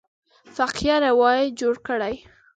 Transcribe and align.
فقیه 0.55 0.95
روایت 1.07 1.49
جوړ 1.59 1.75
کړی. 1.87 2.15